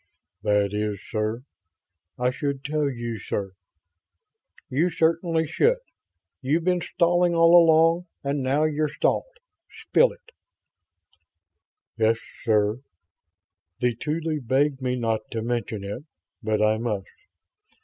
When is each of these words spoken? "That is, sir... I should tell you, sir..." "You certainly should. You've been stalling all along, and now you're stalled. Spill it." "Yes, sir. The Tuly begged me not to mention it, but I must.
"That 0.41 0.73
is, 0.73 0.99
sir... 1.11 1.43
I 2.17 2.31
should 2.31 2.63
tell 2.65 2.89
you, 2.89 3.19
sir..." 3.19 3.51
"You 4.71 4.89
certainly 4.89 5.45
should. 5.45 5.77
You've 6.41 6.63
been 6.63 6.81
stalling 6.81 7.35
all 7.35 7.55
along, 7.55 8.07
and 8.23 8.41
now 8.41 8.63
you're 8.63 8.89
stalled. 8.89 9.37
Spill 9.69 10.11
it." 10.11 10.31
"Yes, 11.99 12.19
sir. 12.43 12.79
The 13.79 13.93
Tuly 13.95 14.39
begged 14.39 14.81
me 14.81 14.95
not 14.95 15.21
to 15.33 15.43
mention 15.43 15.83
it, 15.83 16.03
but 16.41 16.63
I 16.63 16.79
must. 16.79 17.05